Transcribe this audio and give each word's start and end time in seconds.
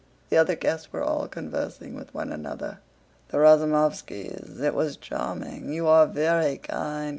The 0.31 0.37
other 0.37 0.55
guests 0.55 0.91
were 0.91 1.03
all 1.03 1.27
conversing 1.27 1.93
with 1.93 2.11
one 2.11 2.31
another. 2.31 2.79
"The 3.27 3.37
Razumóvskis... 3.37 4.59
It 4.59 4.73
was 4.73 4.97
charming... 4.97 5.71
You 5.71 5.85
are 5.85 6.07
very 6.07 6.57
kind... 6.57 7.09